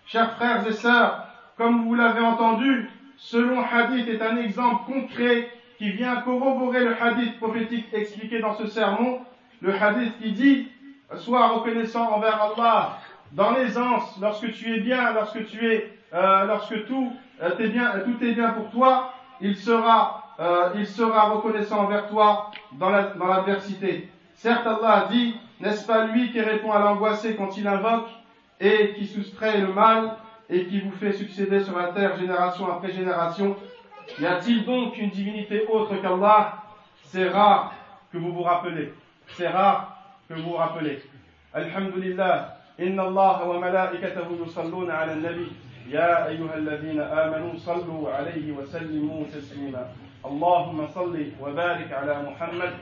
Chers 0.07 0.37
frères 0.37 0.67
et 0.67 0.73
sœurs, 0.73 1.22
comme 1.58 1.84
vous 1.84 1.96
l'avez 1.96 2.22
entendu, 2.22 2.90
ce 3.18 3.38
long 3.38 3.64
hadith 3.72 4.08
est 4.08 4.22
un 4.22 4.38
exemple 4.38 4.86
concret 4.92 5.50
qui 5.78 5.90
vient 5.92 6.18
corroborer 6.18 6.84
le 6.84 7.02
hadith 7.02 7.38
prophétique 7.38 7.86
expliqué 7.94 8.40
dans 8.40 8.54
ce 8.54 8.66
sermon, 8.66 9.20
le 9.62 9.74
hadith 9.74 10.18
qui 10.18 10.32
dit 10.32 10.68
Sois 11.16 11.48
reconnaissant 11.48 12.12
envers 12.12 12.42
Allah 12.42 12.98
dans 13.34 13.52
l'aisance, 13.52 14.18
lorsque 14.22 14.52
tu 14.52 14.74
es 14.74 14.80
bien, 14.80 15.14
lorsque 15.14 15.46
tu 15.46 15.68
es, 15.68 15.88
euh, 16.14 16.46
lorsque 16.46 16.86
tout, 16.86 17.12
euh, 17.42 17.58
est 17.58 17.68
bien, 17.68 17.92
tout 18.06 18.24
est 18.24 18.32
bien 18.32 18.50
pour 18.50 18.70
toi, 18.70 19.14
il 19.42 19.56
sera, 19.56 20.24
euh, 20.40 20.70
il 20.76 20.88
sera 20.88 21.24
reconnaissant 21.30 21.82
envers 21.82 22.08
toi 22.08 22.50
dans 22.74 22.90
la- 22.90 23.04
dans 23.04 23.28
l'adversité. 23.28 24.08
Certes, 24.34 24.66
Allah 24.66 25.06
dit, 25.10 25.36
n'est-ce 25.60 25.86
pas 25.86 26.06
lui 26.06 26.32
qui 26.32 26.42
répond 26.42 26.72
à 26.72 26.80
l'angoissé 26.80 27.36
quand 27.36 27.58
il 27.58 27.68
invoque 27.68 28.08
et 28.60 28.94
qui 28.96 29.06
soustrait 29.06 29.60
le 29.60 29.68
mal? 29.68 30.16
et 30.53 30.65
qui 30.67 30.81
vous 30.81 30.93
fait 30.93 31.13
succéder 31.13 31.63
sur 31.63 31.77
la 31.79 31.89
terre 31.93 32.17
génération 32.17 32.71
après 32.73 32.91
génération 32.93 33.57
Y 34.21 34.27
a-t-il 34.27 34.65
donc 34.65 34.97
une 34.97 35.11
divinité 35.11 35.67
autre 35.67 36.01
qu'Allah 36.01 36.63
C'est 37.03 37.29
rare 37.29 37.75
que 38.13 38.19
vous 38.19 38.33
vous 38.33 38.43
rappelez. 38.43 38.93
C'est 39.29 39.49
rare 39.49 39.99
que 40.29 40.35
vous 40.35 40.51
vous 40.51 40.57
rappelez. 40.57 41.03
Alhamdulillah. 41.53 42.59
إن 42.81 43.01
الله 43.01 43.43
وملائكته 43.45 44.27
يصلون 44.47 44.91
على 44.91 45.13
النبي 45.13 45.49
يا 45.89 46.29
أيها 46.29 46.55
الذين 46.55 47.01
آمنوا 47.01 47.57
صلوا 47.57 48.11
عليه 48.11 48.53
وسلموا 48.53 49.25
تسليما 49.35 49.87
اللهم 50.25 50.87
صل 50.95 51.27
وبارك 51.43 51.93
على 51.93 52.23
محمد 52.23 52.73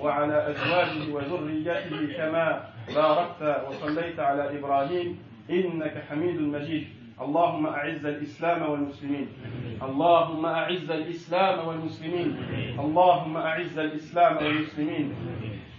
وعلى 0.00 0.50
أزواجه 0.50 1.12
وذريته 1.14 2.16
كما 2.16 2.68
باركت 2.94 3.62
وصليت 3.68 4.20
على 4.20 4.58
إبراهيم 4.58 5.18
إنك 5.50 6.04
حميد 6.10 6.40
مجيد 6.40 6.88
اللهم 7.21 7.65
أعز 7.67 8.05
الإسلام 8.05 8.61
والمسلمين. 8.69 9.27
اللهم 9.81 10.45
أعز 10.45 10.91
الإسلام 10.91 11.67
والمسلمين. 11.67 12.29
اللهم 12.79 13.37
أعز 13.37 13.79
الإسلام 13.79 14.37
والمسلمين. 14.37 15.13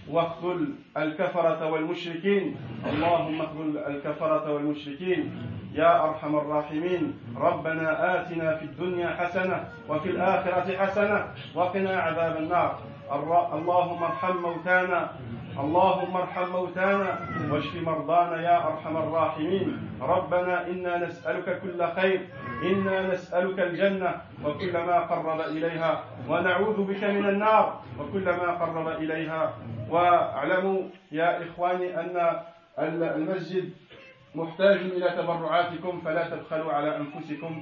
واخذل 0.09 0.73
الكفرة 0.97 1.71
والمشركين. 1.71 2.55
اللهم 2.89 3.41
اخذل 3.41 3.77
الكفرة 3.77 4.53
والمشركين. 4.53 5.31
يا 5.73 6.03
أرحم 6.03 6.35
الراحمين. 6.35 7.13
ربنا 7.35 7.87
آتنا 8.15 8.55
في 8.55 8.65
الدنيا 8.65 9.09
حسنة 9.19 9.63
وفي 9.89 10.09
الآخرة 10.09 10.77
حسنة. 10.77 11.19
وقنا 11.55 11.93
عذاب 11.99 12.37
النار. 12.37 12.79
اللهم 13.53 14.03
ارحم 14.03 14.35
موتانا. 14.37 15.09
اللهم 15.53 16.17
ارحم 16.17 16.49
موتانا 16.51 17.19
واشف 17.51 17.75
مرضانا 17.75 18.41
يا 18.41 18.57
أرحم 18.67 18.97
الراحمين. 18.97 19.67
ربنا 20.01 20.67
إنا 20.67 20.97
نسألك 21.05 21.61
كل 21.61 21.79
خير. 21.95 22.19
إنا 22.63 23.13
نسألك 23.13 23.59
الجنة 23.59 24.11
وكل 24.45 24.73
ما 24.73 24.99
قرب 24.99 25.41
إليها. 25.41 26.03
ونعوذ 26.29 26.77
بك 26.83 27.03
من 27.03 27.25
النار 27.29 27.81
وكل 27.99 28.25
ما 28.25 28.49
قرب 28.61 28.87
إليها. 28.87 29.53
واعلموا 29.89 30.81
يا 31.11 31.43
إخواني 31.43 31.99
أن 31.99 32.39
المسجد 32.79 33.73
محتاج 34.35 34.77
إلى 34.97 35.09
تبرعاتكم 35.09 36.01
فلا 36.01 36.29
تبخلوا 36.29 36.73
على 36.73 36.97
أنفسكم. 36.97 37.53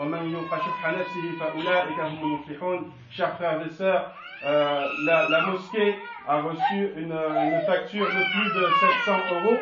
ومن 0.00 0.22
يوق 0.32 0.50
شح 0.54 0.80
نفسه 0.98 1.26
فأولئك 1.40 1.98
هم 2.00 2.18
المفلحون. 2.24 2.92
chers 3.10 3.34
frères 3.38 3.58
euh, 4.44 4.88
la, 5.04 5.28
la 5.28 5.42
mosquée 5.42 5.94
a 6.28 6.40
reçu 6.40 6.90
une, 6.96 7.12
une 7.12 7.60
facture 7.66 8.06
de 8.06 8.30
plus 8.32 8.60
de 8.60 8.66
700 9.04 9.12
euros, 9.34 9.58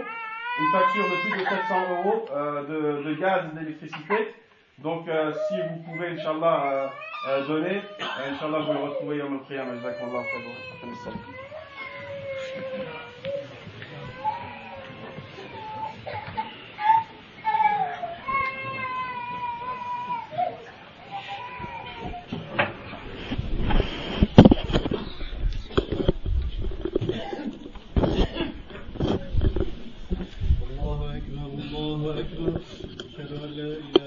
une 0.61 0.73
facture 0.73 1.05
de 1.05 1.17
plus 1.23 1.41
de 1.41 1.45
700 1.49 1.91
euros 1.91 2.27
euh, 2.33 2.63
de, 3.03 3.09
de 3.09 3.15
gaz 3.15 3.45
et 3.53 3.59
d'électricité. 3.59 4.35
Donc, 4.79 5.09
euh, 5.09 5.33
si 5.49 5.55
vous 5.61 5.83
pouvez, 5.85 6.09
Inch'Allah, 6.11 6.63
euh, 6.65 6.87
euh, 7.29 7.47
donner, 7.47 7.83
Inch'Allah, 8.01 8.59
vous 8.61 8.73
le 8.73 8.79
retrouvez. 8.79 9.19
Jazakumullah 9.19 10.23
khairan. 10.31 10.55